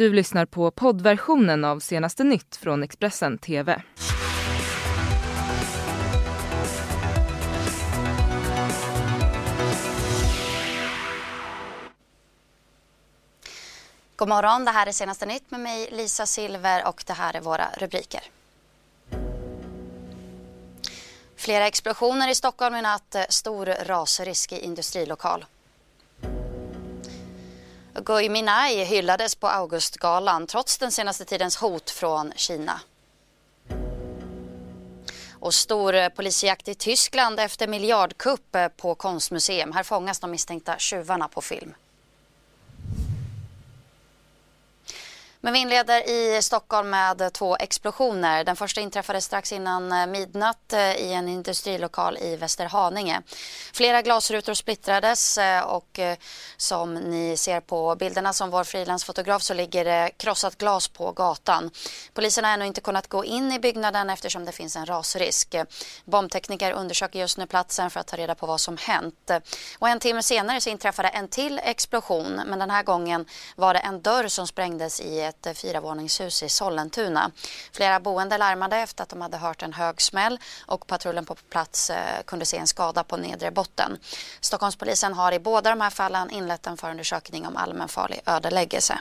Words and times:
Du 0.00 0.12
lyssnar 0.12 0.46
på 0.46 0.70
poddversionen 0.70 1.64
av 1.64 1.80
senaste 1.80 2.24
nytt 2.24 2.56
från 2.56 2.82
Expressen 2.82 3.38
TV. 3.38 3.82
God 14.16 14.28
morgon, 14.28 14.64
det 14.64 14.70
här 14.70 14.86
är 14.86 14.92
senaste 14.92 15.26
nytt 15.26 15.50
med 15.50 15.60
mig 15.60 15.88
Lisa 15.92 16.26
Silver 16.26 16.88
och 16.88 17.04
det 17.06 17.12
här 17.12 17.36
är 17.36 17.40
våra 17.40 17.68
rubriker. 17.78 18.22
Flera 21.36 21.66
explosioner 21.66 22.30
i 22.30 22.34
Stockholm 22.34 22.74
i 22.74 22.82
natt, 22.82 23.14
eh, 23.14 23.22
stor 23.28 23.66
rasrisk 23.66 24.52
i 24.52 24.58
industrilokal. 24.64 25.44
Gui 28.04 28.28
Minhai 28.28 28.84
hyllades 28.84 29.34
på 29.34 29.48
Augustgalan 29.48 30.46
trots 30.46 30.78
den 30.78 30.92
senaste 30.92 31.24
tidens 31.24 31.56
hot 31.56 31.90
från 31.90 32.32
Kina. 32.36 32.80
Och 35.32 35.54
stor 35.54 36.10
polisjakt 36.10 36.68
i 36.68 36.74
Tyskland 36.74 37.40
efter 37.40 37.68
miljardkupp 37.68 38.56
på 38.76 38.94
konstmuseum. 38.94 39.72
Här 39.72 39.82
fångas 39.82 40.20
de 40.20 40.30
misstänkta 40.30 40.78
tjuvarna 40.78 41.28
på 41.28 41.40
film. 41.40 41.74
Men 45.42 45.52
vi 45.52 45.58
inleder 45.58 46.08
i 46.08 46.42
Stockholm 46.42 46.90
med 46.90 47.32
två 47.32 47.56
explosioner. 47.56 48.44
Den 48.44 48.56
första 48.56 48.80
inträffade 48.80 49.20
strax 49.20 49.52
innan 49.52 49.92
eh, 49.92 50.06
midnatt 50.06 50.72
eh, 50.72 50.92
i 50.92 51.12
en 51.12 51.28
industrilokal 51.28 52.18
i 52.18 52.36
Västerhaninge. 52.36 53.22
Flera 53.72 54.02
glasrutor 54.02 54.54
splittrades 54.54 55.38
eh, 55.38 55.62
och 55.62 56.00
som 56.56 56.94
ni 56.94 57.36
ser 57.36 57.60
på 57.60 57.96
bilderna 57.96 58.32
som 58.32 58.50
vår 58.50 58.64
frilansfotograf 58.64 59.42
så 59.42 59.54
ligger 59.54 59.84
det 59.84 60.10
krossat 60.16 60.58
glas 60.58 60.88
på 60.88 61.12
gatan. 61.12 61.70
Polisen 62.14 62.44
har 62.44 62.52
ännu 62.52 62.66
inte 62.66 62.80
kunnat 62.80 63.08
gå 63.08 63.24
in 63.24 63.52
i 63.52 63.58
byggnaden 63.58 64.10
eftersom 64.10 64.44
det 64.44 64.52
finns 64.52 64.76
en 64.76 64.86
rasrisk. 64.86 65.54
Bombtekniker 66.04 66.72
undersöker 66.72 67.18
just 67.18 67.38
nu 67.38 67.46
platsen 67.46 67.90
för 67.90 68.00
att 68.00 68.06
ta 68.06 68.16
reda 68.16 68.34
på 68.34 68.46
vad 68.46 68.60
som 68.60 68.76
hänt. 68.76 69.30
Och 69.78 69.88
en 69.88 70.00
timme 70.00 70.22
senare 70.22 70.60
så 70.60 70.70
inträffade 70.70 71.08
en 71.08 71.28
till 71.28 71.60
explosion 71.64 72.40
men 72.46 72.58
den 72.58 72.70
här 72.70 72.82
gången 72.82 73.26
var 73.56 73.74
det 73.74 73.80
en 73.80 74.02
dörr 74.02 74.28
som 74.28 74.46
sprängdes 74.46 75.00
i 75.00 75.29
ett 75.30 75.46
eh, 75.46 75.52
fyravåningshus 75.52 76.42
i 76.42 76.48
Sollentuna. 76.48 77.30
Flera 77.72 78.00
boende 78.00 78.38
larmade 78.38 78.76
efter 78.76 79.02
att 79.02 79.08
de 79.08 79.20
hade 79.20 79.36
hört 79.36 79.62
en 79.62 79.72
hög 79.72 80.00
smäll 80.00 80.38
och 80.66 80.86
patrullen 80.86 81.24
på 81.24 81.34
plats 81.34 81.90
eh, 81.90 82.22
kunde 82.24 82.44
se 82.44 82.56
en 82.56 82.66
skada 82.66 83.04
på 83.04 83.16
nedre 83.16 83.50
botten. 83.50 83.98
Stockholmspolisen 84.40 85.14
har 85.14 85.32
i 85.32 85.38
båda 85.38 85.70
de 85.70 85.80
här 85.80 85.90
fallen 85.90 86.30
inlett 86.30 86.66
en 86.66 86.76
förundersökning 86.76 87.46
om 87.46 87.56
allmänfarlig 87.56 88.20
ödeläggelse. 88.26 88.98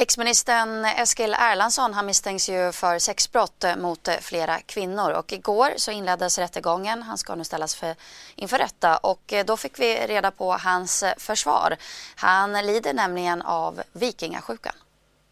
Exministern 0.00 0.84
Eskil 0.84 1.34
Erlandsson 1.38 1.94
han 1.94 2.06
misstänks 2.06 2.48
ju 2.48 2.72
för 2.72 2.98
sexbrott 2.98 3.64
eh, 3.64 3.76
mot 3.76 4.08
eh, 4.08 4.14
flera 4.20 4.58
kvinnor 4.58 5.10
och 5.10 5.32
igår 5.32 5.70
så 5.76 5.90
inleddes 5.90 6.38
rättegången. 6.38 7.02
Han 7.02 7.18
ska 7.18 7.34
nu 7.34 7.44
ställas 7.44 7.74
för, 7.74 7.94
inför 8.36 8.58
rätta 8.58 8.96
och 8.96 9.32
eh, 9.32 9.44
då 9.44 9.56
fick 9.56 9.78
vi 9.78 10.06
reda 10.06 10.30
på 10.30 10.52
hans 10.52 11.04
försvar. 11.16 11.76
Han 12.16 12.52
lider 12.52 12.94
nämligen 12.94 13.42
av 13.42 13.82
vikingasjukan. 13.92 14.72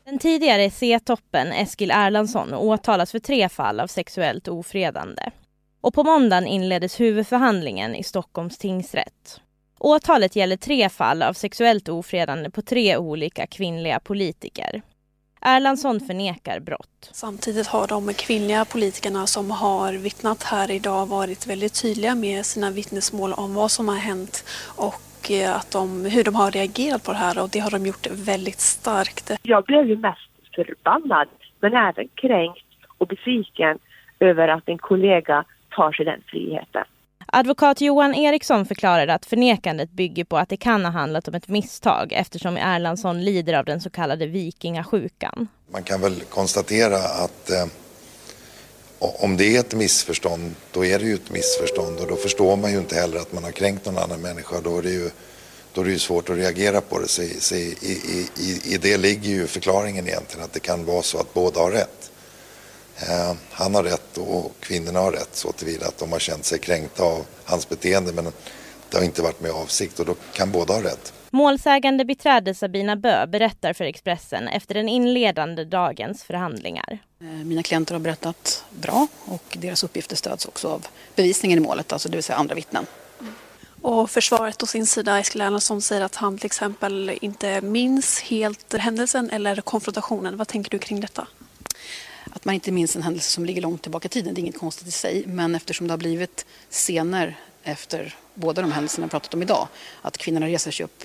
Den 0.04 0.18
tidigare 0.18 0.70
C-toppen 0.70 1.52
Eskil 1.52 1.90
Erlandsson 1.90 2.54
åtalas 2.54 3.10
för 3.10 3.18
tre 3.18 3.48
fall 3.48 3.80
av 3.80 3.86
sexuellt 3.86 4.48
ofredande. 4.48 5.30
Och 5.80 5.94
på 5.94 6.04
måndagen 6.04 6.46
inleddes 6.46 7.00
huvudförhandlingen 7.00 7.94
i 7.94 8.02
Stockholms 8.02 8.58
tingsrätt. 8.58 9.40
Åtalet 9.78 10.36
gäller 10.36 10.56
tre 10.56 10.88
fall 10.88 11.22
av 11.22 11.32
sexuellt 11.32 11.88
ofredande 11.88 12.50
på 12.50 12.62
tre 12.62 12.96
olika 12.96 13.46
kvinnliga 13.46 14.00
politiker. 14.00 14.82
Erlandsson 15.40 16.00
förnekar 16.00 16.60
brott. 16.60 17.10
Samtidigt 17.12 17.66
har 17.66 17.86
de 17.86 18.14
kvinnliga 18.14 18.64
politikerna 18.64 19.26
som 19.26 19.50
har 19.50 19.92
vittnat 19.92 20.42
här 20.42 20.70
idag 20.70 21.06
varit 21.06 21.46
väldigt 21.46 21.82
tydliga 21.82 22.14
med 22.14 22.46
sina 22.46 22.70
vittnesmål 22.70 23.32
om 23.32 23.54
vad 23.54 23.70
som 23.70 23.88
har 23.88 23.96
hänt 23.96 24.44
och 24.76 25.30
eh, 25.30 25.56
att 25.56 25.70
de, 25.70 26.04
hur 26.04 26.24
de 26.24 26.34
har 26.34 26.50
reagerat 26.50 27.04
på 27.04 27.12
det 27.12 27.18
här 27.18 27.42
och 27.42 27.48
det 27.52 27.58
har 27.58 27.70
de 27.70 27.86
gjort 27.86 28.06
väldigt 28.10 28.60
starkt. 28.60 29.32
Jag 29.42 29.64
blev 29.64 29.88
ju 29.88 29.96
mest 29.96 30.30
förbannad 30.54 31.28
men 31.60 31.74
även 31.74 32.08
kränkt 32.14 32.64
och 32.98 33.06
besviken 33.06 33.78
över 34.20 34.48
att 34.48 34.68
en 34.68 34.78
kollega 34.78 35.44
tar 35.70 35.92
sig 35.92 36.04
den 36.04 36.22
friheten. 36.26 36.84
Advokat 37.38 37.80
Johan 37.80 38.14
Eriksson 38.14 38.66
förklarade 38.66 39.14
att 39.14 39.26
förnekandet 39.26 39.90
bygger 39.90 40.24
på 40.24 40.38
att 40.38 40.48
det 40.48 40.56
kan 40.56 40.84
ha 40.84 40.92
handlat 40.92 41.28
om 41.28 41.34
ett 41.34 41.48
misstag 41.48 42.12
eftersom 42.12 42.56
Erlandsson 42.56 43.24
lider 43.24 43.54
av 43.54 43.64
den 43.64 43.80
så 43.80 43.90
kallade 43.90 44.26
vikingasjukan. 44.26 45.48
Man 45.70 45.82
kan 45.82 46.00
väl 46.00 46.20
konstatera 46.20 46.96
att 46.96 47.50
eh, 47.50 47.66
om 48.98 49.36
det 49.36 49.56
är 49.56 49.60
ett 49.60 49.74
missförstånd, 49.74 50.54
då 50.72 50.84
är 50.84 50.98
det 50.98 51.04
ju 51.04 51.14
ett 51.14 51.30
missförstånd 51.30 52.00
och 52.00 52.06
då 52.06 52.16
förstår 52.16 52.56
man 52.56 52.72
ju 52.72 52.78
inte 52.78 52.94
heller 52.94 53.18
att 53.18 53.32
man 53.32 53.44
har 53.44 53.52
kränkt 53.52 53.86
någon 53.86 53.98
annan 53.98 54.20
människa. 54.20 54.60
Då 54.64 54.78
är 54.78 54.82
det 54.82 54.90
ju, 54.90 55.10
då 55.72 55.80
är 55.80 55.84
det 55.84 55.90
ju 55.90 55.98
svårt 55.98 56.30
att 56.30 56.36
reagera 56.36 56.80
på 56.80 56.98
det. 56.98 57.08
Så, 57.08 57.22
så 57.38 57.54
i, 57.54 57.76
i, 57.82 58.28
i, 58.36 58.74
I 58.74 58.78
det 58.78 58.96
ligger 58.96 59.30
ju 59.30 59.46
förklaringen 59.46 60.08
egentligen 60.08 60.44
att 60.44 60.52
det 60.52 60.60
kan 60.60 60.84
vara 60.84 61.02
så 61.02 61.18
att 61.18 61.34
båda 61.34 61.60
har 61.60 61.70
rätt. 61.70 62.10
Eh, 63.02 63.34
han 63.50 63.74
har 63.74 63.82
rätt 63.82 64.18
och 64.18 64.52
kvinnorna 64.60 65.00
har 65.00 65.12
rätt 65.12 65.36
så 65.36 65.52
tillvida 65.52 65.86
att 65.86 65.98
de 65.98 66.12
har 66.12 66.18
känt 66.18 66.44
sig 66.44 66.58
kränkta 66.58 67.02
av 67.02 67.26
hans 67.44 67.68
beteende 67.68 68.12
men 68.12 68.32
det 68.90 68.96
har 68.96 69.04
inte 69.04 69.22
varit 69.22 69.40
med 69.40 69.50
avsikt 69.50 70.00
och 70.00 70.06
då 70.06 70.14
kan 70.32 70.52
båda 70.52 70.74
ha 70.74 70.82
rätt. 70.82 71.12
Målsägande 71.30 72.04
beträde 72.04 72.54
Sabina 72.54 72.96
Bö 72.96 73.26
berättar 73.26 73.72
för 73.72 73.84
Expressen 73.84 74.48
efter 74.48 74.74
den 74.74 74.88
inledande 74.88 75.64
dagens 75.64 76.22
förhandlingar. 76.24 76.98
Eh, 77.20 77.26
mina 77.26 77.62
klienter 77.62 77.94
har 77.94 78.00
berättat 78.00 78.64
bra 78.70 79.06
och 79.24 79.56
deras 79.60 79.84
uppgifter 79.84 80.16
stöds 80.16 80.46
också 80.46 80.68
av 80.68 80.86
bevisningen 81.14 81.58
i 81.58 81.62
målet, 81.62 81.92
alltså 81.92 82.08
det 82.08 82.16
vill 82.16 82.24
säga 82.24 82.36
andra 82.36 82.54
vittnen. 82.54 82.86
Och 83.82 84.10
försvaret 84.10 84.62
å 84.62 84.66
sin 84.66 84.86
sida, 84.86 85.18
Eskil 85.18 85.40
Erlandsson, 85.40 85.82
säger 85.82 86.02
att 86.02 86.14
han 86.14 86.38
till 86.38 86.46
exempel 86.46 87.18
inte 87.20 87.60
minns 87.60 88.20
helt 88.20 88.74
händelsen 88.74 89.30
eller 89.30 89.60
konfrontationen. 89.60 90.36
Vad 90.36 90.48
tänker 90.48 90.70
du 90.70 90.78
kring 90.78 91.00
detta? 91.00 91.26
Att 92.36 92.44
man 92.44 92.54
inte 92.54 92.72
minns 92.72 92.96
en 92.96 93.02
händelse 93.02 93.30
som 93.30 93.44
ligger 93.44 93.62
långt 93.62 93.82
tillbaka 93.82 94.06
i 94.06 94.08
tiden, 94.08 94.34
det 94.34 94.40
är 94.40 94.42
inget 94.42 94.58
konstigt 94.58 94.88
i 94.88 94.90
sig. 94.90 95.24
Men 95.26 95.54
eftersom 95.54 95.86
det 95.86 95.92
har 95.92 95.98
blivit 95.98 96.46
scener 96.70 97.38
efter 97.62 98.14
båda 98.34 98.62
de 98.62 98.72
händelserna 98.72 99.06
vi 99.06 99.10
pratat 99.10 99.34
om 99.34 99.42
idag, 99.42 99.68
att 100.02 100.18
kvinnorna 100.18 100.46
reser 100.46 100.70
sig 100.70 100.84
upp, 100.84 101.04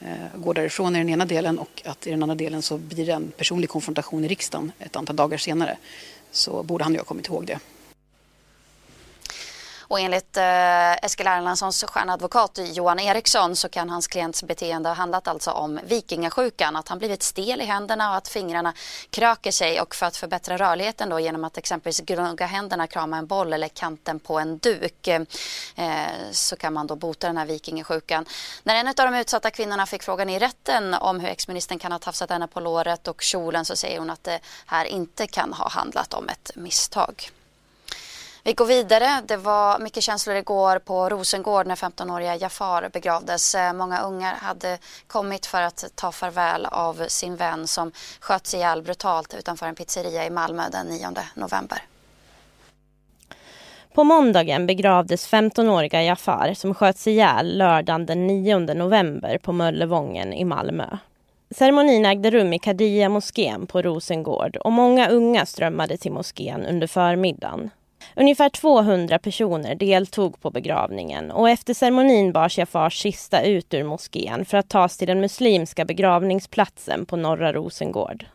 eh, 0.00 0.08
går 0.34 0.54
därifrån 0.54 0.96
i 0.96 0.98
den 0.98 1.08
ena 1.08 1.24
delen 1.24 1.58
och 1.58 1.82
att 1.84 2.06
i 2.06 2.10
den 2.10 2.22
andra 2.22 2.34
delen 2.34 2.62
så 2.62 2.78
blir 2.78 3.06
det 3.06 3.12
en 3.12 3.30
personlig 3.36 3.70
konfrontation 3.70 4.24
i 4.24 4.28
riksdagen 4.28 4.72
ett 4.78 4.96
antal 4.96 5.16
dagar 5.16 5.38
senare, 5.38 5.78
så 6.30 6.62
borde 6.62 6.84
han 6.84 6.92
ju 6.92 6.98
ha 6.98 7.04
kommit 7.04 7.26
ihåg 7.26 7.46
det. 7.46 7.58
Och 9.88 10.00
enligt 10.00 10.36
eh, 10.36 10.92
Eskil 10.92 11.26
Erlandssons 11.26 11.84
stjärnadvokat 11.84 12.58
Johan 12.62 13.00
Eriksson 13.00 13.56
så 13.56 13.68
kan 13.68 13.90
hans 13.90 14.06
klients 14.06 14.42
beteende 14.42 14.88
ha 14.88 14.94
handlat 14.94 15.28
alltså 15.28 15.50
om 15.50 15.80
vikingasjukan, 15.84 16.76
att 16.76 16.88
han 16.88 16.98
blivit 16.98 17.22
stel 17.22 17.60
i 17.60 17.64
händerna 17.64 18.10
och 18.10 18.16
att 18.16 18.28
fingrarna 18.28 18.74
kröker 19.10 19.50
sig 19.50 19.80
och 19.80 19.94
för 19.94 20.06
att 20.06 20.16
förbättra 20.16 20.56
rörligheten 20.56 21.08
då 21.08 21.20
genom 21.20 21.44
att 21.44 21.58
exempelvis 21.58 22.00
gnugga 22.00 22.46
händerna, 22.46 22.86
krama 22.86 23.18
en 23.18 23.26
boll 23.26 23.52
eller 23.52 23.68
kanten 23.68 24.18
på 24.20 24.38
en 24.38 24.58
duk 24.58 25.08
eh, 25.08 25.22
så 26.32 26.56
kan 26.56 26.72
man 26.72 26.86
då 26.86 26.96
bota 26.96 27.26
den 27.26 27.36
här 27.36 27.46
vikingasjukan. 27.46 28.26
När 28.62 28.74
en 28.74 28.88
av 28.88 28.94
de 28.94 29.14
utsatta 29.14 29.50
kvinnorna 29.50 29.86
fick 29.86 30.02
frågan 30.02 30.30
i 30.30 30.38
rätten 30.38 30.94
om 30.94 31.20
hur 31.20 31.28
exministern 31.28 31.78
kan 31.78 31.92
ha 31.92 31.98
tafsat 31.98 32.30
henne 32.30 32.46
på 32.46 32.60
låret 32.60 33.08
och 33.08 33.22
kjolen 33.22 33.64
så 33.64 33.76
säger 33.76 33.98
hon 33.98 34.10
att 34.10 34.24
det 34.24 34.40
här 34.66 34.84
inte 34.84 35.26
kan 35.26 35.52
ha 35.52 35.68
handlat 35.68 36.14
om 36.14 36.28
ett 36.28 36.50
misstag. 36.54 37.30
Vi 38.46 38.52
går 38.52 38.66
vidare. 38.66 39.22
Det 39.26 39.36
var 39.36 39.78
mycket 39.78 40.02
känslor 40.02 40.36
igår 40.36 40.78
på 40.78 41.08
Rosengård 41.08 41.66
när 41.66 41.74
15-åriga 41.74 42.36
Jafar 42.36 42.88
begravdes. 42.92 43.54
Eh, 43.54 43.72
många 43.72 44.00
ungar 44.00 44.34
hade 44.34 44.78
kommit 45.06 45.46
för 45.46 45.62
att 45.62 45.84
ta 45.94 46.12
farväl 46.12 46.66
av 46.66 47.04
sin 47.08 47.36
vän 47.36 47.66
som 47.66 47.92
sköts 48.20 48.54
ihjäl 48.54 48.82
brutalt 48.82 49.34
utanför 49.34 49.66
en 49.66 49.74
pizzeria 49.74 50.26
i 50.26 50.30
Malmö 50.30 50.62
den 50.72 50.86
9 50.86 51.08
november. 51.34 51.78
På 53.94 54.04
måndagen 54.04 54.66
begravdes 54.66 55.28
15-åriga 55.28 56.02
Jafar 56.02 56.54
som 56.54 56.74
sköts 56.74 57.06
ihjäl 57.06 57.58
lördagen 57.58 58.06
den 58.06 58.26
9 58.26 58.58
november 58.58 59.38
på 59.38 59.52
Möllevången 59.52 60.32
i 60.32 60.44
Malmö. 60.44 60.98
Ceremonin 61.50 62.06
ägde 62.06 62.30
rum 62.30 62.52
i 62.52 62.58
Kadia 62.58 63.08
moskén 63.08 63.66
på 63.66 63.82
Rosengård 63.82 64.56
och 64.56 64.72
många 64.72 65.08
unga 65.08 65.46
strömmade 65.46 65.96
till 65.96 66.12
moskén 66.12 66.66
under 66.66 66.86
förmiddagen. 66.86 67.70
Ungefär 68.18 68.48
200 68.48 69.18
personer 69.18 69.74
deltog 69.74 70.40
på 70.40 70.50
begravningen 70.50 71.30
och 71.30 71.50
efter 71.50 71.74
ceremonin 71.74 72.32
bars 72.32 72.58
Jafars 72.58 72.94
kista 72.94 73.42
ut 73.42 73.74
ur 73.74 73.84
moskén 73.84 74.44
för 74.44 74.58
att 74.58 74.68
tas 74.68 74.96
till 74.96 75.08
den 75.08 75.20
muslimska 75.20 75.84
begravningsplatsen 75.84 77.06
på 77.06 77.16
Norra 77.16 77.52
Rosengård. 77.52 78.26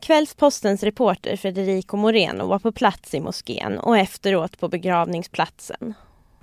Kvällspostens 0.00 0.82
reporter 0.82 1.36
Federico 1.36 1.96
Moreno 1.96 2.46
var 2.46 2.58
på 2.58 2.72
plats 2.72 3.14
i 3.14 3.20
moskén 3.20 3.78
och 3.78 3.98
efteråt 3.98 4.60
på 4.60 4.68
begravningsplatsen 4.68 5.94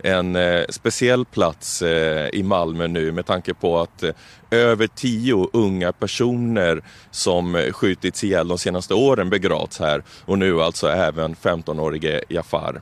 en 0.04 0.36
eh, 0.36 0.64
speciell 0.70 1.26
plats 1.26 1.82
eh, 1.82 2.30
i 2.34 2.44
Malmö 2.44 2.88
nu 2.88 3.12
med 3.12 3.26
tanke 3.26 3.54
på 3.54 3.80
att 3.80 4.04
eh, 4.04 4.14
över 4.52 4.88
tio 4.88 5.50
unga 5.54 5.92
personer 5.92 6.84
som 7.12 7.56
eh, 7.56 7.72
skjutits 7.72 8.24
ihjäl 8.24 8.48
de 8.48 8.58
senaste 8.58 8.94
åren 8.94 9.30
begravts 9.30 9.80
här 9.80 10.04
och 10.26 10.40
nu 10.40 10.62
alltså 10.62 10.88
även 10.88 11.36
15-årige 11.36 12.22
Jafar. 12.30 12.82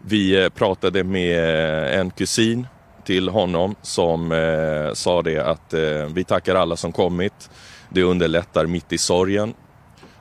Vi 0.00 0.42
eh, 0.42 0.48
pratade 0.48 1.04
med 1.04 1.92
eh, 1.92 2.00
en 2.00 2.10
kusin 2.10 2.66
till 3.04 3.28
honom 3.28 3.74
som 3.82 4.32
eh, 4.32 4.92
sa 4.94 5.22
det 5.22 5.38
att 5.38 5.74
eh, 5.74 6.06
vi 6.14 6.24
tackar 6.24 6.54
alla 6.54 6.76
som 6.76 6.92
kommit. 6.92 7.50
Det 7.88 8.02
underlättar 8.02 8.66
mitt 8.66 8.92
i 8.92 8.98
sorgen. 8.98 9.54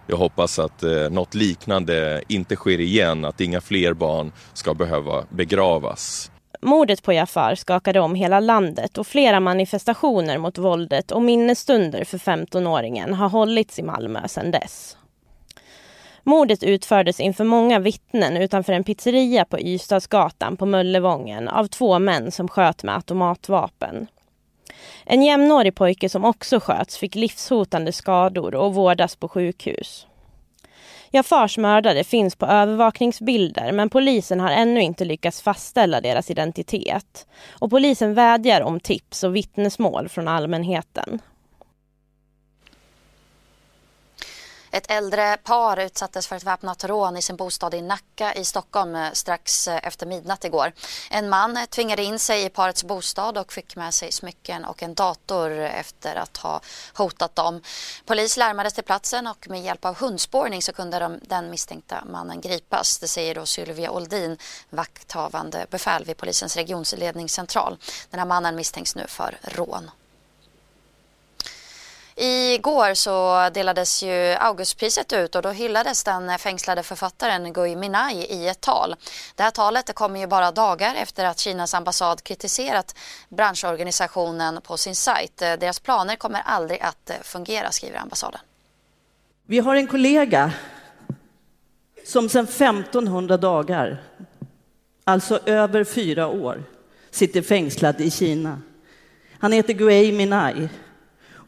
Jag 0.09 0.17
hoppas 0.17 0.59
att 0.59 0.83
eh, 0.83 1.09
något 1.09 1.35
liknande 1.35 2.21
inte 2.27 2.55
sker 2.55 2.79
igen, 2.79 3.25
att 3.25 3.41
inga 3.41 3.61
fler 3.61 3.93
barn 3.93 4.31
ska 4.53 4.73
behöva 4.73 5.25
begravas. 5.29 6.31
Mordet 6.61 7.03
på 7.03 7.13
Jafar 7.13 7.55
skakade 7.55 7.99
om 7.99 8.15
hela 8.15 8.39
landet 8.39 8.97
och 8.97 9.07
flera 9.07 9.39
manifestationer 9.39 10.37
mot 10.37 10.57
våldet 10.57 11.11
och 11.11 11.21
minnesstunder 11.21 12.03
för 12.03 12.17
15-åringen 12.17 13.13
har 13.13 13.29
hållits 13.29 13.79
i 13.79 13.83
Malmö 13.83 14.27
sedan 14.27 14.51
dess. 14.51 14.97
Mordet 16.23 16.63
utfördes 16.63 17.19
inför 17.19 17.43
många 17.43 17.79
vittnen 17.79 18.37
utanför 18.37 18.73
en 18.73 18.83
pizzeria 18.83 19.45
på 19.45 19.59
Ystadsgatan 19.59 20.57
på 20.57 20.65
Möllevången 20.65 21.47
av 21.47 21.67
två 21.67 21.99
män 21.99 22.31
som 22.31 22.47
sköt 22.47 22.83
med 22.83 22.95
automatvapen. 22.95 24.07
En 25.05 25.23
jämnårig 25.23 25.75
pojke 25.75 26.09
som 26.09 26.25
också 26.25 26.59
sköts 26.59 26.97
fick 26.97 27.15
livshotande 27.15 27.91
skador 27.91 28.55
och 28.55 28.73
vårdas 28.73 29.15
på 29.15 29.27
sjukhus. 29.29 30.07
Jafars 31.11 31.57
mördare 31.57 32.03
finns 32.03 32.35
på 32.35 32.45
övervakningsbilder 32.45 33.71
men 33.71 33.89
polisen 33.89 34.39
har 34.39 34.51
ännu 34.51 34.81
inte 34.81 35.05
lyckats 35.05 35.41
fastställa 35.41 36.01
deras 36.01 36.31
identitet. 36.31 37.27
Och 37.49 37.69
polisen 37.69 38.13
vädjar 38.13 38.61
om 38.61 38.79
tips 38.79 39.23
och 39.23 39.35
vittnesmål 39.35 40.09
från 40.09 40.27
allmänheten. 40.27 41.19
Ett 44.71 44.91
äldre 44.91 45.37
par 45.43 45.79
utsattes 45.79 46.27
för 46.27 46.35
ett 46.35 46.43
väpnat 46.43 46.83
rån 46.83 47.17
i 47.17 47.21
sin 47.21 47.35
bostad 47.35 47.73
i 47.73 47.81
Nacka 47.81 48.33
i 48.33 48.45
Stockholm 48.45 48.95
eh, 48.95 49.11
strax 49.13 49.67
eh, 49.67 49.79
efter 49.83 50.05
midnatt 50.05 50.45
igår. 50.45 50.71
En 51.09 51.29
man 51.29 51.67
tvingade 51.69 52.03
in 52.03 52.19
sig 52.19 52.45
i 52.45 52.49
parets 52.49 52.83
bostad 52.83 53.37
och 53.37 53.53
fick 53.53 53.75
med 53.75 53.93
sig 53.93 54.11
smycken 54.11 54.65
och 54.65 54.83
en 54.83 54.93
dator 54.93 55.51
efter 55.51 56.15
att 56.15 56.37
ha 56.37 56.61
hotat 56.93 57.35
dem. 57.35 57.61
Polis 58.05 58.37
larmades 58.37 58.73
till 58.73 58.83
platsen 58.83 59.27
och 59.27 59.49
med 59.49 59.63
hjälp 59.63 59.85
av 59.85 59.95
hundspårning 59.95 60.61
så 60.61 60.73
kunde 60.73 60.99
de, 60.99 61.19
den 61.21 61.49
misstänkta 61.49 62.03
mannen 62.05 62.41
gripas. 62.41 62.99
Det 62.99 63.07
säger 63.07 63.35
då 63.35 63.45
Sylvia 63.45 63.91
Oldin, 63.91 64.37
vakthavande 64.69 65.65
befäl 65.69 66.05
vid 66.05 66.17
polisens 66.17 66.55
regionsledningscentral. 66.55 67.77
Den 68.09 68.19
här 68.19 68.27
mannen 68.27 68.55
misstänks 68.55 68.95
nu 68.95 69.05
för 69.07 69.37
rån. 69.41 69.91
Igår 72.21 72.93
så 72.93 73.49
delades 73.53 74.03
ju 74.03 74.35
Augustpriset 74.39 75.13
ut 75.13 75.35
och 75.35 75.41
då 75.41 75.49
hyllades 75.49 76.03
den 76.03 76.39
fängslade 76.39 76.83
författaren 76.83 77.53
Gui 77.53 77.75
Minai 77.75 78.15
i 78.15 78.47
ett 78.47 78.61
tal. 78.61 78.95
Det 79.35 79.43
här 79.43 79.51
talet 79.51 79.95
kommer 79.95 80.19
ju 80.19 80.27
bara 80.27 80.51
dagar 80.51 80.95
efter 80.95 81.25
att 81.25 81.39
Kinas 81.39 81.73
ambassad 81.73 82.23
kritiserat 82.23 82.95
branschorganisationen 83.29 84.61
på 84.61 84.77
sin 84.77 84.95
sajt. 84.95 85.37
Deras 85.37 85.79
planer 85.79 86.15
kommer 86.15 86.41
aldrig 86.45 86.81
att 86.81 87.11
fungera, 87.21 87.71
skriver 87.71 87.99
ambassaden. 87.99 88.41
Vi 89.45 89.59
har 89.59 89.75
en 89.75 89.87
kollega 89.87 90.51
som 92.05 92.29
sedan 92.29 92.45
1500 92.45 93.37
dagar, 93.37 94.03
alltså 95.03 95.39
över 95.45 95.83
fyra 95.83 96.27
år, 96.27 96.63
sitter 97.11 97.41
fängslad 97.41 98.01
i 98.01 98.11
Kina. 98.11 98.61
Han 99.39 99.51
heter 99.51 99.73
Gui 99.73 100.11
Minai. 100.11 100.69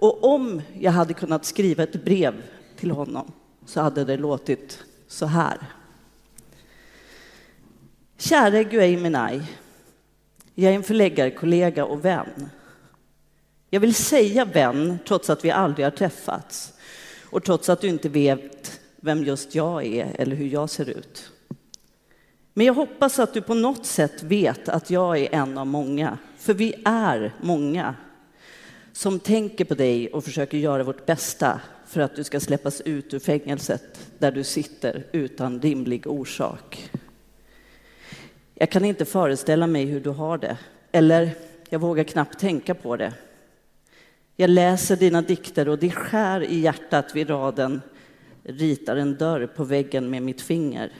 Och 0.01 0.23
om 0.23 0.61
jag 0.79 0.91
hade 0.91 1.13
kunnat 1.13 1.45
skriva 1.45 1.83
ett 1.83 2.03
brev 2.05 2.43
till 2.77 2.91
honom 2.91 3.31
så 3.65 3.81
hade 3.81 4.05
det 4.05 4.17
låtit 4.17 4.83
så 5.07 5.25
här. 5.25 5.57
Käre 8.17 8.63
Gui 8.63 8.97
Minai. 8.97 9.41
Jag 10.55 10.71
är 10.71 10.75
en 10.75 10.83
förläggarkollega 10.83 11.85
och 11.85 12.05
vän. 12.05 12.49
Jag 13.69 13.79
vill 13.79 13.95
säga 13.95 14.45
vän 14.45 14.99
trots 15.07 15.29
att 15.29 15.45
vi 15.45 15.51
aldrig 15.51 15.85
har 15.85 15.91
träffats 15.91 16.73
och 17.29 17.43
trots 17.43 17.69
att 17.69 17.81
du 17.81 17.87
inte 17.87 18.09
vet 18.09 18.79
vem 18.95 19.23
just 19.23 19.55
jag 19.55 19.85
är 19.85 20.15
eller 20.15 20.35
hur 20.35 20.47
jag 20.47 20.69
ser 20.69 20.89
ut. 20.89 21.31
Men 22.53 22.65
jag 22.65 22.73
hoppas 22.73 23.19
att 23.19 23.33
du 23.33 23.41
på 23.41 23.53
något 23.53 23.85
sätt 23.85 24.23
vet 24.23 24.69
att 24.69 24.89
jag 24.89 25.17
är 25.17 25.35
en 25.35 25.57
av 25.57 25.67
många, 25.67 26.17
för 26.37 26.53
vi 26.53 26.73
är 26.85 27.33
många 27.41 27.95
som 28.93 29.19
tänker 29.19 29.65
på 29.65 29.75
dig 29.75 30.09
och 30.09 30.23
försöker 30.23 30.57
göra 30.57 30.83
vårt 30.83 31.05
bästa 31.05 31.61
för 31.87 32.01
att 32.01 32.15
du 32.15 32.23
ska 32.23 32.39
släppas 32.39 32.81
ut 32.81 33.13
ur 33.13 33.19
fängelset 33.19 34.11
där 34.19 34.31
du 34.31 34.43
sitter 34.43 35.05
utan 35.11 35.61
rimlig 35.61 36.07
orsak. 36.07 36.91
Jag 38.53 38.69
kan 38.69 38.85
inte 38.85 39.05
föreställa 39.05 39.67
mig 39.67 39.85
hur 39.85 39.99
du 39.99 40.09
har 40.09 40.37
det, 40.37 40.57
eller 40.91 41.31
jag 41.69 41.79
vågar 41.79 42.03
knappt 42.03 42.39
tänka 42.39 42.75
på 42.75 42.97
det. 42.97 43.13
Jag 44.35 44.49
läser 44.49 44.95
dina 44.95 45.21
dikter 45.21 45.69
och 45.69 45.79
det 45.79 45.91
skär 45.91 46.43
i 46.43 46.59
hjärtat 46.59 47.15
vid 47.15 47.29
raden 47.29 47.81
ritar 48.43 48.95
en 48.95 49.15
dörr 49.15 49.47
på 49.47 49.63
väggen 49.63 50.09
med 50.09 50.21
mitt 50.21 50.41
finger. 50.41 50.91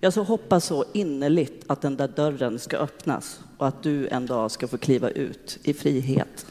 Jag 0.00 0.12
så 0.12 0.22
hoppas 0.22 0.64
så 0.64 0.84
innerligt 0.94 1.64
att 1.66 1.80
den 1.80 1.96
där 1.96 2.08
dörren 2.08 2.58
ska 2.58 2.76
öppnas 2.76 3.40
och 3.58 3.68
att 3.68 3.82
du 3.82 4.08
en 4.08 4.26
dag 4.26 4.50
ska 4.50 4.68
få 4.68 4.78
kliva 4.78 5.10
ut 5.10 5.58
i 5.62 5.74
frihet. 5.74 6.46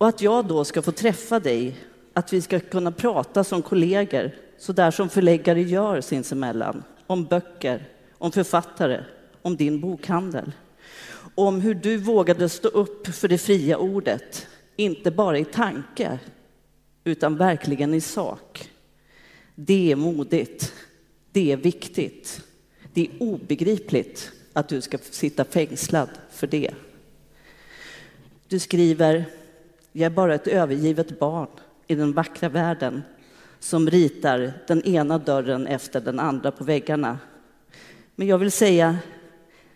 Och 0.00 0.08
att 0.08 0.20
jag 0.20 0.46
då 0.46 0.64
ska 0.64 0.82
få 0.82 0.92
träffa 0.92 1.40
dig, 1.40 1.76
att 2.12 2.32
vi 2.32 2.42
ska 2.42 2.60
kunna 2.60 2.92
prata 2.92 3.44
som 3.44 3.62
kollegor, 3.62 4.30
så 4.58 4.72
där 4.72 4.90
som 4.90 5.08
förläggare 5.08 5.62
gör 5.62 6.00
sinsemellan, 6.00 6.84
om 7.06 7.24
böcker, 7.24 7.88
om 8.18 8.32
författare, 8.32 9.04
om 9.42 9.56
din 9.56 9.80
bokhandel. 9.80 10.52
Om 11.34 11.60
hur 11.60 11.74
du 11.74 11.96
vågade 11.96 12.48
stå 12.48 12.68
upp 12.68 13.06
för 13.06 13.28
det 13.28 13.38
fria 13.38 13.78
ordet, 13.78 14.46
inte 14.76 15.10
bara 15.10 15.38
i 15.38 15.44
tanke, 15.44 16.18
utan 17.04 17.36
verkligen 17.36 17.94
i 17.94 18.00
sak. 18.00 18.70
Det 19.54 19.92
är 19.92 19.96
modigt. 19.96 20.72
Det 21.32 21.52
är 21.52 21.56
viktigt. 21.56 22.42
Det 22.92 23.00
är 23.00 23.22
obegripligt 23.22 24.32
att 24.52 24.68
du 24.68 24.80
ska 24.80 24.98
sitta 24.98 25.44
fängslad 25.44 26.10
för 26.30 26.46
det. 26.46 26.70
Du 28.48 28.58
skriver 28.58 29.39
jag 29.92 30.06
är 30.06 30.10
bara 30.10 30.34
ett 30.34 30.46
övergivet 30.46 31.18
barn 31.18 31.48
i 31.86 31.94
den 31.94 32.12
vackra 32.12 32.48
världen 32.48 33.02
som 33.58 33.90
ritar 33.90 34.52
den 34.66 34.82
ena 34.82 35.18
dörren 35.18 35.66
efter 35.66 36.00
den 36.00 36.20
andra 36.20 36.50
på 36.50 36.64
väggarna. 36.64 37.18
Men 38.14 38.26
jag 38.26 38.38
vill 38.38 38.52
säga, 38.52 38.98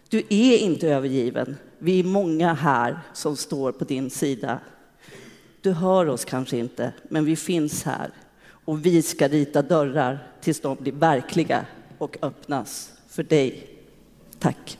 du 0.08 0.18
är 0.18 0.58
inte 0.58 0.88
övergiven. 0.88 1.56
Vi 1.78 2.00
är 2.00 2.04
många 2.04 2.54
här 2.54 2.98
som 3.12 3.36
står 3.36 3.72
på 3.72 3.84
din 3.84 4.10
sida. 4.10 4.60
Du 5.60 5.72
hör 5.72 6.08
oss 6.08 6.24
kanske 6.24 6.56
inte, 6.56 6.92
men 7.08 7.24
vi 7.24 7.36
finns 7.36 7.84
här 7.84 8.10
och 8.46 8.86
vi 8.86 9.02
ska 9.02 9.28
rita 9.28 9.62
dörrar 9.62 10.28
tills 10.40 10.60
de 10.60 10.76
blir 10.80 10.92
verkliga 10.92 11.66
och 11.98 12.16
öppnas 12.22 12.92
för 13.08 13.22
dig. 13.22 13.68
Tack. 14.38 14.78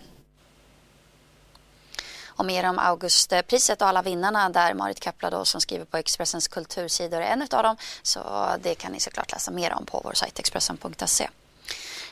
Och 2.44 2.46
mer 2.46 2.68
om 2.68 2.78
Augustpriset 2.78 3.82
och 3.82 3.88
alla 3.88 4.02
vinnarna 4.02 4.48
där 4.48 4.74
Marit 4.74 5.00
Kapla 5.00 5.30
då 5.30 5.44
som 5.44 5.60
skriver 5.60 5.84
på 5.84 5.96
Expressens 5.96 6.48
kultursidor 6.48 7.20
är 7.20 7.26
en 7.26 7.42
av 7.42 7.62
dem. 7.62 7.76
Så 8.02 8.20
det 8.62 8.74
kan 8.74 8.92
ni 8.92 9.00
såklart 9.00 9.32
läsa 9.32 9.50
mer 9.50 9.72
om 9.72 9.86
på 9.86 10.00
vår 10.04 10.12
sajt 10.12 10.38
Expressen.se. 10.38 11.28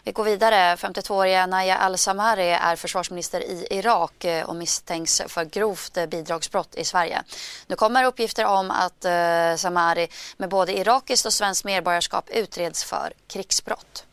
Vi 0.04 0.12
går 0.12 0.24
vidare. 0.24 0.76
52-åriga 0.76 1.46
Naya 1.46 1.76
al-Samari 1.76 2.50
är 2.50 2.76
försvarsminister 2.76 3.40
i 3.40 3.66
Irak 3.70 4.24
eh, 4.24 4.44
och 4.44 4.56
misstänks 4.56 5.22
för 5.28 5.44
grovt 5.44 5.96
eh, 5.96 6.06
bidragsbrott 6.06 6.74
i 6.74 6.84
Sverige. 6.84 7.22
Nu 7.66 7.76
kommer 7.76 8.04
uppgifter 8.04 8.44
om 8.44 8.70
att 8.70 9.04
eh, 9.04 9.56
Samari 9.56 10.08
med 10.36 10.48
både 10.48 10.78
irakiskt 10.78 11.26
och 11.26 11.32
svenskt 11.32 11.64
medborgarskap 11.64 12.30
utreds 12.30 12.84
för 12.84 13.12
krigsbrott. 13.26 14.04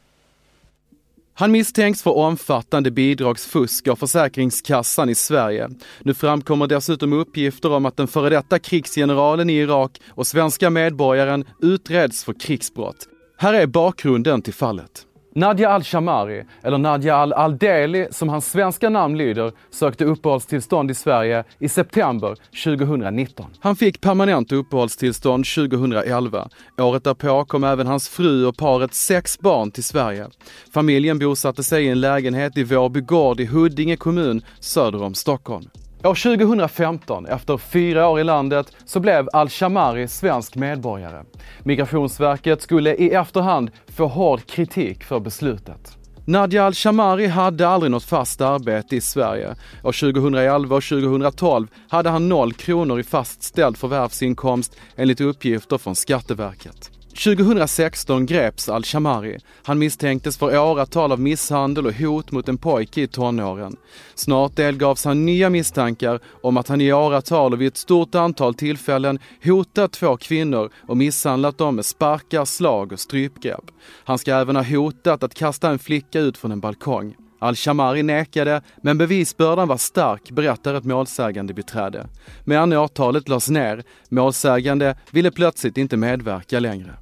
Han 1.40 1.52
misstänks 1.52 2.04
för 2.04 2.18
omfattande 2.18 2.92
bidragsfusk 2.92 3.88
av 3.88 3.96
Försäkringskassan 3.96 5.10
i 5.10 5.16
Sverige. 5.16 5.70
Nu 6.00 6.14
framkommer 6.14 6.68
dessutom 6.68 7.14
uppgifter 7.14 7.72
om 7.72 7.86
att 7.86 7.98
den 7.98 8.08
före 8.08 8.30
detta 8.30 8.60
krigsgeneralen 8.60 9.50
i 9.50 9.54
Irak 9.54 10.02
och 10.10 10.28
svenska 10.28 10.70
medborgaren 10.70 11.46
utreds 11.62 12.24
för 12.24 12.34
krigsbrott. 12.34 13.08
Här 13.38 13.54
är 13.54 13.68
bakgrunden 13.68 14.42
till 14.42 14.54
fallet. 14.54 15.06
Nadia 15.36 15.70
Al-Shamari, 15.70 16.44
eller 16.64 16.78
Nadia 16.78 17.16
Al-Aldeli 17.16 18.08
som 18.12 18.30
hans 18.30 18.52
svenska 18.52 18.90
namn 18.90 19.18
lyder, 19.18 19.52
sökte 19.72 20.06
uppehållstillstånd 20.06 20.92
i 20.92 20.94
Sverige 20.94 21.44
i 21.60 21.70
september 21.70 22.36
2019. 22.64 23.46
Han 23.60 23.76
fick 23.76 24.02
permanent 24.02 24.52
uppehållstillstånd 24.52 25.46
2011. 25.46 26.50
Året 26.78 27.04
därpå 27.04 27.46
kom 27.46 27.64
även 27.64 27.88
hans 27.88 28.10
fru 28.10 28.46
och 28.46 28.58
parets 28.58 29.06
sex 29.06 29.40
barn 29.40 29.72
till 29.72 29.84
Sverige. 29.84 30.28
Familjen 30.74 31.20
bosatte 31.20 31.64
sig 31.64 31.86
i 31.86 31.90
en 31.90 32.02
lägenhet 32.02 32.58
i 32.58 32.64
Vårby 32.64 33.02
gård 33.02 33.40
i 33.40 33.46
Huddinge 33.46 33.96
kommun 33.96 34.42
söder 34.60 35.04
om 35.04 35.14
Stockholm. 35.14 35.70
År 36.04 36.38
2015, 36.38 37.26
efter 37.26 37.58
fyra 37.58 38.08
år 38.08 38.20
i 38.20 38.24
landet, 38.24 38.76
så 38.86 39.00
blev 39.00 39.28
Al-Shamari 39.34 40.08
svensk 40.08 40.56
medborgare. 40.56 41.24
Migrationsverket 41.64 42.62
skulle 42.62 42.96
i 42.96 43.10
efterhand 43.10 43.72
få 43.88 44.08
hård 44.08 44.46
kritik 44.46 45.04
för 45.04 45.20
beslutet. 45.20 45.98
Nadja 46.26 46.66
Al-Shamari 46.66 47.28
hade 47.28 47.68
aldrig 47.68 47.92
något 47.92 48.04
fast 48.04 48.42
arbete 48.42 48.96
i 48.96 49.02
Sverige. 49.02 49.56
År 49.84 50.12
2011 50.14 50.76
och 50.76 50.84
2012 50.84 51.68
hade 51.90 52.10
han 52.10 52.30
noll 52.30 52.54
kronor 52.54 53.00
i 53.00 53.04
fastställd 53.04 53.78
förvärvsinkomst 53.78 54.76
enligt 54.96 55.22
uppgifter 55.22 55.78
från 55.78 55.96
Skatteverket. 55.96 56.99
2016 57.24 58.26
greps 58.26 58.70
Al-Shamari. 58.70 59.38
Han 59.64 59.80
misstänktes 59.80 60.38
för 60.38 60.60
åratal 60.60 61.12
av 61.12 61.20
misshandel 61.20 61.86
och 61.86 61.94
hot 61.94 62.32
mot 62.32 62.50
en 62.50 62.58
pojke 62.58 63.02
i 63.02 63.08
tonåren. 63.08 63.76
Snart 64.16 64.56
delgavs 64.56 65.06
han 65.06 65.26
nya 65.26 65.50
misstankar 65.50 66.20
om 66.44 66.58
att 66.58 66.68
han 66.68 66.82
i 66.82 66.94
åratal 66.94 67.54
och 67.54 67.62
vid 67.62 67.68
ett 67.68 67.78
stort 67.78 68.16
antal 68.16 68.54
tillfällen 68.54 69.20
hotat 69.44 69.92
två 69.92 70.18
kvinnor 70.18 70.70
och 70.88 70.98
misshandlat 70.98 71.58
dem 71.58 71.76
med 71.76 71.86
sparkar, 71.86 72.46
slag 72.46 72.92
och 72.92 73.00
strypgrepp. 73.00 73.64
Han 74.04 74.18
ska 74.18 74.36
även 74.36 74.56
ha 74.56 74.64
hotat 74.64 75.24
att 75.24 75.34
kasta 75.34 75.70
en 75.70 75.80
flicka 75.80 76.20
ut 76.20 76.38
från 76.38 76.52
en 76.52 76.60
balkong. 76.60 77.16
Al-Shamari 77.40 78.04
nekade, 78.04 78.62
men 78.82 78.98
bevisbördan 78.98 79.68
var 79.68 79.78
stark, 79.78 80.32
berättar 80.32 80.74
ett 80.74 80.86
målsägande 80.86 81.54
beträde. 81.54 82.08
Men 82.44 82.74
åtalet 82.74 83.30
lades 83.30 83.50
ner. 83.50 83.84
Målsägande 84.10 84.96
ville 85.12 85.32
plötsligt 85.32 85.78
inte 85.78 85.98
medverka 85.98 86.60
längre. 86.60 86.96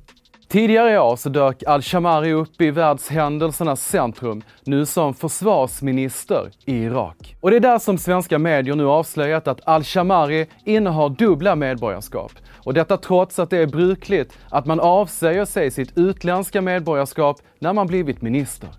Tidigare 0.49 0.93
i 0.93 0.97
år 0.97 1.15
så 1.15 1.29
dök 1.29 1.63
Al-Shamari 1.63 2.33
upp 2.33 2.61
i 2.61 2.71
världshändelsernas 2.71 3.85
centrum, 3.85 4.41
nu 4.63 4.85
som 4.85 5.13
försvarsminister 5.13 6.51
i 6.65 6.73
Irak. 6.73 7.35
Och 7.41 7.49
det 7.49 7.55
är 7.55 7.59
där 7.59 7.79
som 7.79 7.97
svenska 7.97 8.39
medier 8.39 8.75
nu 8.75 8.87
avslöjat 8.87 9.47
att 9.47 9.67
Al-Shamari 9.67 10.45
innehar 10.65 11.09
dubbla 11.09 11.55
medborgarskap. 11.55 12.31
Och 12.63 12.73
detta 12.73 12.97
trots 12.97 13.39
att 13.39 13.49
det 13.49 13.57
är 13.57 13.67
brukligt 13.67 14.37
att 14.49 14.65
man 14.65 14.79
avsäger 14.79 15.45
sig 15.45 15.71
sitt 15.71 15.97
utländska 15.97 16.61
medborgarskap 16.61 17.41
när 17.59 17.73
man 17.73 17.87
blivit 17.87 18.21
minister. 18.21 18.69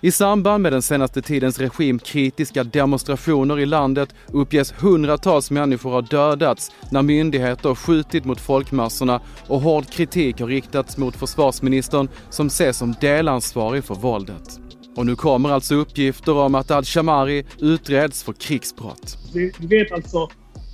I 0.00 0.10
samband 0.10 0.62
med 0.62 0.72
den 0.72 0.82
senaste 0.82 1.22
tidens 1.22 1.58
regimkritiska 1.58 2.64
demonstrationer 2.64 3.58
i 3.58 3.66
landet 3.66 4.14
uppges 4.32 4.74
hundratals 4.78 5.50
människor 5.50 5.90
ha 5.90 6.00
dödats 6.00 6.70
när 6.90 7.02
myndigheter 7.02 7.74
skjutit 7.74 8.24
mot 8.24 8.40
folkmassorna 8.40 9.20
och 9.46 9.60
hård 9.60 9.90
kritik 9.90 10.40
har 10.40 10.46
riktats 10.46 10.96
mot 10.96 11.16
försvarsministern 11.16 12.08
som 12.30 12.46
ses 12.46 12.76
som 12.76 12.94
delansvarig 13.00 13.84
för 13.84 13.94
våldet. 13.94 14.60
Och 14.96 15.06
nu 15.06 15.16
kommer 15.16 15.50
alltså 15.50 15.74
uppgifter 15.74 16.36
om 16.36 16.54
att 16.54 16.70
Al-Shamari 16.70 17.46
utreds 17.60 18.22
för 18.22 18.32
krigsbrott. 18.32 19.18
Vi 19.34 19.52
vet 19.58 19.92
alltså 19.92 20.24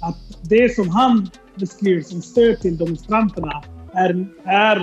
att 0.02 0.48
det 0.50 0.74
som 0.74 0.88
han 0.88 1.30
beskriver 1.54 2.02
som 2.02 2.22
stöd 2.22 2.60
till 2.60 2.76
demonstranterna 2.76 3.62
är, 3.94 4.26
är, 4.44 4.76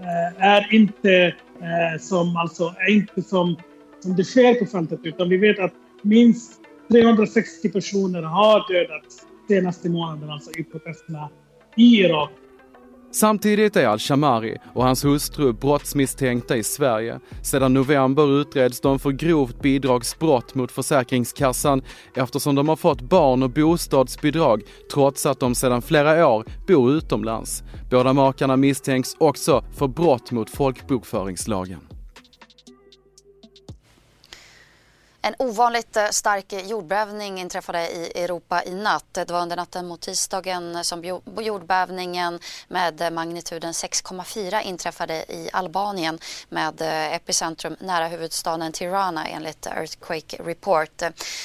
eh, 0.00 0.44
är 0.44 0.74
inte 0.74 1.34
eh, 1.60 2.00
som 2.00 2.36
alltså 2.36 2.64
är 2.64 2.90
inte 2.90 3.22
som 3.22 3.56
som 4.00 4.16
det 4.16 4.24
sker 4.24 4.54
på 4.54 4.66
fältet, 4.66 5.00
utan 5.02 5.28
vi 5.28 5.36
vet 5.36 5.58
att 5.58 5.74
minst 6.02 6.60
360 6.90 7.68
personer 7.68 8.22
har 8.22 8.72
dödats 8.72 9.26
senaste 9.48 9.90
månaden, 9.90 10.30
alltså 10.30 10.50
i 10.50 10.64
protesterna 10.64 11.28
i 11.76 11.82
Irak. 11.82 12.30
Samtidigt 13.10 13.76
är 13.76 13.86
Al-Shamari 13.86 14.58
och 14.74 14.84
hans 14.84 15.04
hustru 15.04 15.52
brottsmisstänkta 15.52 16.56
i 16.56 16.62
Sverige. 16.62 17.20
Sedan 17.42 17.74
november 17.74 18.40
utreds 18.40 18.80
de 18.80 18.98
för 18.98 19.10
grovt 19.10 19.62
bidragsbrott 19.62 20.54
mot 20.54 20.72
Försäkringskassan 20.72 21.82
eftersom 22.14 22.54
de 22.54 22.68
har 22.68 22.76
fått 22.76 23.02
barn 23.02 23.42
och 23.42 23.50
bostadsbidrag 23.50 24.62
trots 24.92 25.26
att 25.26 25.40
de 25.40 25.54
sedan 25.54 25.82
flera 25.82 26.28
år 26.28 26.44
bor 26.66 26.92
utomlands. 26.92 27.62
Båda 27.90 28.12
makarna 28.12 28.56
misstänks 28.56 29.16
också 29.18 29.64
för 29.78 29.88
brott 29.88 30.30
mot 30.30 30.50
folkbokföringslagen. 30.50 31.85
En 35.26 35.34
ovanligt 35.38 35.96
eh, 35.96 36.08
stark 36.08 36.52
jordbävning 36.52 37.40
inträffade 37.40 37.88
i 37.88 38.12
Europa 38.14 38.62
i 38.64 38.74
natt. 38.74 39.04
Det 39.12 39.30
var 39.30 39.42
under 39.42 39.56
natten 39.56 39.86
mot 39.86 40.00
tisdagen 40.00 40.84
som 40.84 41.20
jordbävningen 41.40 42.38
med 42.68 43.00
eh, 43.00 43.10
magnituden 43.10 43.72
6,4 43.72 44.62
inträffade 44.62 45.14
i 45.14 45.50
Albanien 45.52 46.18
med 46.48 46.80
eh, 46.80 47.14
epicentrum 47.14 47.76
nära 47.80 48.08
huvudstaden 48.08 48.72
Tirana 48.72 49.26
enligt 49.26 49.66
Earthquake 49.66 50.36
Report. 50.36 51.02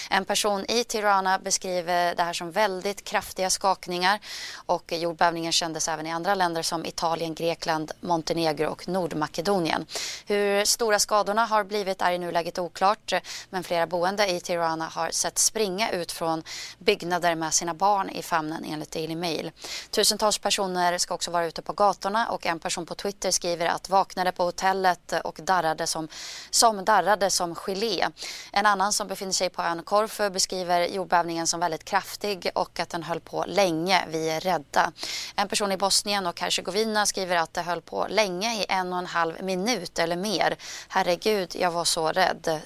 En 0.10 0.26
person 0.26 0.66
i 0.68 0.84
Tirana 0.84 1.40
beskriver 1.40 2.16
det 2.16 2.24
här 2.24 2.34
som 2.34 2.52
väldigt 2.52 3.04
kraftiga 3.04 3.50
skakningar 3.50 4.20
och 4.66 4.92
jordbävningen 4.92 5.52
kändes 5.52 5.88
även 5.88 6.08
i 6.08 6.12
andra 6.12 6.36
länder 6.36 6.62
som 6.62 6.86
Italien, 6.86 7.36
Grekland, 7.36 7.92
Montenegro 8.02 8.68
och 8.68 8.88
Nordmakedonien. 8.88 9.86
Hur 10.26 10.66
stora 10.66 11.00
skadorna 11.00 11.46
har 11.46 11.64
blivit 11.64 12.02
är 12.02 12.12
i 12.12 12.18
nuläget 12.18 12.60
oklart 12.60 13.14
men 13.50 13.64
flera 13.72 13.88
boende 13.88 14.28
i 14.32 14.40
Tirana 14.40 14.86
har 14.86 15.10
sett 15.12 15.38
springa 15.38 15.92
ut 15.92 16.12
från 16.12 16.44
byggnader 16.78 17.36
med 17.36 17.54
sina 17.54 17.74
barn 17.74 18.10
i 18.10 18.22
famnen 18.22 18.66
enligt 18.66 18.92
Daily 18.92 19.16
Mail. 19.16 19.52
Tusentals 19.90 20.38
personer 20.38 20.98
ska 20.98 21.14
också 21.14 21.32
vara 21.32 21.46
ute 21.46 21.62
på 21.62 21.74
gatorna 21.74 22.28
och 22.30 22.46
en 22.46 22.60
person 22.60 22.86
på 22.86 22.96
Twitter 22.96 23.32
skriver 23.32 23.66
att 23.66 23.90
vaknade 23.90 24.32
på 24.32 24.44
hotellet 24.44 25.14
och 25.24 25.40
darrade 25.44 25.88
som, 25.88 26.08
som 26.50 26.86
darrade 26.86 27.30
som 27.30 27.56
gelé. 27.56 28.08
En 28.52 28.66
annan 28.66 28.94
som 28.94 29.08
befinner 29.08 29.32
sig 29.32 29.50
på 29.50 29.62
ön 29.62 29.84
Korfu 29.84 30.30
beskriver 30.30 30.88
jordbävningen 30.88 31.48
som 31.48 31.60
väldigt 31.60 31.84
kraftig 31.84 32.52
och 32.56 32.80
att 32.80 32.90
den 32.90 33.04
höll 33.04 33.20
på 33.20 33.46
länge. 33.48 34.06
Vi 34.08 34.30
är 34.30 34.40
rädda. 34.40 34.92
En 35.36 35.48
person 35.48 35.72
i 35.72 35.78
Bosnien 35.78 36.28
och 36.28 36.42
Hercegovina 36.42 37.06
skriver 37.06 37.36
att 37.36 37.54
det 37.54 37.62
höll 37.62 37.82
på 37.82 38.08
länge 38.10 38.56
i 38.56 38.66
en 38.70 38.94
och 38.94 39.00
en 39.00 39.06
halv 39.06 39.44
minut 39.44 40.00
eller 40.00 40.16
mer. 40.16 40.56
Herregud, 40.88 41.56
jag 41.56 41.72
var 41.72 41.86
så 41.86 42.08
rädd 42.08 42.62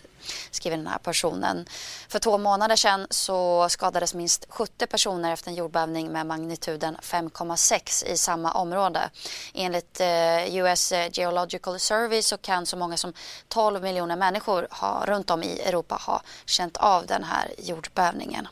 skriver 0.52 0.78
den 0.78 0.88
här 0.88 0.98
personen. 0.98 1.66
För 2.10 2.20
två 2.20 2.38
månader 2.38 2.76
sedan 2.76 3.08
så 3.10 3.70
skadades 3.70 4.14
minst 4.14 4.46
70 4.50 4.88
personer 4.88 5.34
efter 5.34 5.50
en 5.50 5.56
jordbävning 5.56 6.12
med 6.12 6.26
magnituden 6.26 6.98
5,6 6.98 8.06
i 8.06 8.18
samma 8.18 8.52
område. 8.52 9.10
Enligt 9.54 10.00
eh, 10.00 10.56
US 10.56 10.92
eh, 10.92 11.10
Geological 11.12 11.80
Survey 11.80 12.22
så 12.22 12.38
kan 12.38 12.66
så 12.66 12.78
många 12.78 12.98
som 12.98 13.14
12 13.48 13.84
miljoner 13.84 14.16
människor 14.16 14.68
ha, 14.72 15.06
runt 15.06 15.30
om 15.30 15.44
i 15.44 15.60
Europa 15.60 15.96
ha 15.96 16.22
känt 16.46 16.78
av 16.78 17.06
den 17.06 17.24
här 17.24 17.52
jordbävningen. 17.58 18.48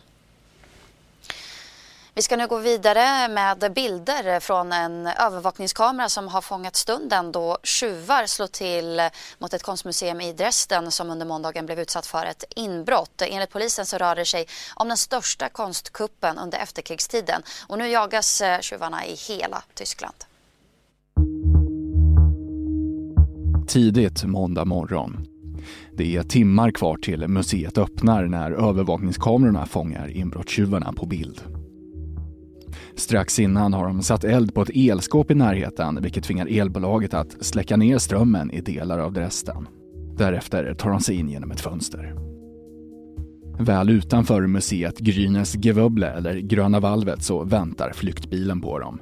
Vi 2.16 2.22
ska 2.22 2.38
nu 2.38 2.48
gå 2.48 2.58
vidare 2.58 3.28
med 3.28 3.74
bilder 3.76 4.40
från 4.40 4.72
en 4.72 5.08
övervakningskamera 5.08 6.10
som 6.10 6.28
har 6.28 6.42
fångat 6.42 6.76
stunden 6.76 7.32
då 7.32 7.58
tjuvar 7.64 8.26
slog 8.26 8.52
till 8.52 9.02
mot 9.40 9.54
ett 9.54 9.64
konstmuseum 9.64 10.22
i 10.22 10.34
Dresden 10.34 10.92
som 10.92 11.10
under 11.10 11.26
måndagen 11.26 11.66
blev 11.66 11.80
utsatt 11.80 12.06
för 12.06 12.26
ett 12.26 12.44
inbrott. 12.56 13.22
Enligt 13.22 13.50
polisen 13.50 13.86
så 13.86 13.98
rör 13.98 14.16
det 14.16 14.26
sig 14.26 14.46
om 14.76 14.88
den 14.88 14.98
största 14.98 15.50
konstkuppen 15.50 16.38
under 16.38 16.58
efterkrigstiden 16.58 17.42
och 17.68 17.78
nu 17.78 17.88
jagas 17.88 18.42
eh, 18.42 18.60
tjuvarna 18.60 19.06
i 19.06 19.16
hela 19.16 19.64
Tyskland. 19.74 20.16
Tidigt 23.68 24.24
måndag 24.24 24.66
morgon. 24.66 25.28
Det 25.98 26.16
är 26.16 26.24
timmar 26.24 26.72
kvar 26.72 26.98
till 26.98 27.28
museet 27.28 27.78
öppnar 27.78 28.24
när 28.24 28.52
övervakningskamerorna 28.52 29.66
fångar 29.66 30.08
inbrottstjuvarna 30.18 30.94
på 30.94 31.06
bild. 31.06 31.63
Strax 32.96 33.40
innan 33.40 33.74
har 33.74 33.88
de 33.88 34.02
satt 34.02 34.24
eld 34.24 34.54
på 34.54 34.62
ett 34.62 34.76
elskåp 34.76 35.32
i 35.32 35.36
närheten 35.36 36.00
vilket 36.02 36.24
tvingar 36.24 36.48
elbolaget 36.48 37.14
att 37.14 37.46
släcka 37.46 37.78
ner 37.78 37.98
strömmen 37.98 38.52
i 38.52 38.62
delar 38.62 39.00
av 39.00 39.14
Dresden. 39.14 39.68
Därefter 40.18 40.74
tar 40.74 40.90
de 40.90 41.00
sig 41.00 41.16
in 41.16 41.30
genom 41.30 41.52
ett 41.52 41.62
fönster. 41.62 42.16
Väl 43.60 43.90
utanför 43.90 44.48
museet 44.48 45.00
Grünes 45.00 45.66
Gewöble, 45.66 46.08
eller 46.08 46.38
Gröna 46.38 46.80
valvet, 46.80 47.24
så 47.24 47.44
väntar 47.44 47.92
flyktbilen 47.94 48.62
på 48.62 48.80
dem. 48.80 49.00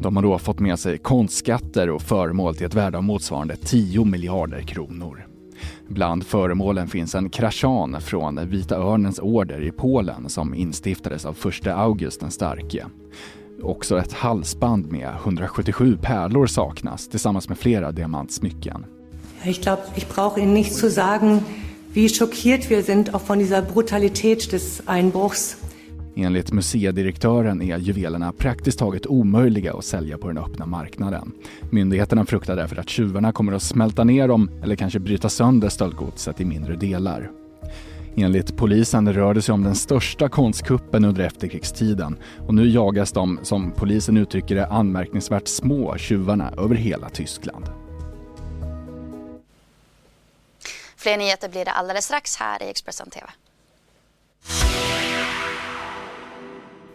De 0.00 0.16
har 0.16 0.22
då 0.22 0.38
fått 0.38 0.60
med 0.60 0.78
sig 0.78 0.98
konstskatter 0.98 1.90
och 1.90 2.02
föremål 2.02 2.54
till 2.54 2.66
ett 2.66 2.74
värde 2.74 2.98
av 2.98 3.04
motsvarande 3.04 3.56
10 3.56 4.04
miljarder 4.04 4.60
kronor. 4.60 5.27
Bland 5.88 6.26
föremålen 6.26 6.88
finns 6.88 7.14
en 7.14 7.30
kraschan 7.30 8.00
från 8.00 8.48
Vita 8.48 8.76
Örnens 8.76 9.18
order 9.18 9.60
i 9.60 9.72
Polen 9.72 10.28
som 10.28 10.54
instiftades 10.54 11.24
av 11.24 11.34
första 11.34 11.74
August 11.74 12.20
den 12.20 12.30
starke. 12.30 12.86
Också 13.62 13.98
ett 13.98 14.12
halsband 14.12 14.92
med 14.92 15.08
177 15.24 15.98
pärlor 16.02 16.46
saknas 16.46 17.08
tillsammans 17.08 17.48
med 17.48 17.58
flera 17.58 17.92
diamantsmycken. 17.92 18.84
Ich 19.44 19.62
glaube, 19.62 19.82
ich 19.94 20.08
brauche 20.08 20.40
Ihnen 20.40 20.54
nicht 20.54 20.74
zu 20.74 20.90
sagen, 20.90 21.40
wie 21.92 22.08
schockiert 22.08 22.70
wir 22.70 22.82
sind 22.82 23.14
auch 23.14 23.22
von 23.22 23.38
dieser 23.38 23.62
Brutalität 23.62 24.52
des 24.52 24.82
Einbruchs. 24.86 25.56
Enligt 26.18 26.52
museidirektören 26.52 27.62
är 27.62 27.78
juvelerna 27.78 28.32
praktiskt 28.32 28.78
taget 28.78 29.06
omöjliga 29.06 29.72
att 29.72 29.84
sälja 29.84 30.18
på 30.18 30.28
den 30.28 30.38
öppna 30.38 30.66
marknaden. 30.66 31.32
Myndigheterna 31.70 32.26
fruktar 32.26 32.56
därför 32.56 32.76
att 32.76 32.88
tjuvarna 32.88 33.32
kommer 33.32 33.52
att 33.52 33.62
smälta 33.62 34.04
ner 34.04 34.28
dem 34.28 34.50
eller 34.62 34.76
kanske 34.76 34.98
bryta 34.98 35.28
sönder 35.28 35.68
stöldgodset 35.68 36.40
i 36.40 36.44
mindre 36.44 36.76
delar. 36.76 37.30
Enligt 38.16 38.56
polisen 38.56 39.12
rör 39.12 39.34
det 39.34 39.42
sig 39.42 39.52
om 39.52 39.62
den 39.62 39.74
största 39.74 40.28
konstkuppen 40.28 41.04
under 41.04 41.24
efterkrigstiden 41.24 42.18
och 42.46 42.54
nu 42.54 42.68
jagas 42.68 43.12
de, 43.12 43.38
som 43.42 43.72
polisen 43.72 44.16
uttrycker 44.16 44.54
det, 44.54 44.66
anmärkningsvärt 44.66 45.48
små 45.48 45.96
tjuvarna 45.96 46.52
över 46.58 46.74
hela 46.74 47.08
Tyskland. 47.08 47.64
Fler 50.96 51.16
nyheter 51.16 51.48
blir 51.48 51.64
det 51.64 51.72
alldeles 51.72 52.04
strax 52.04 52.36
här 52.36 52.62
i 52.62 52.70
Expressen 52.70 53.10
TV. 53.10 53.26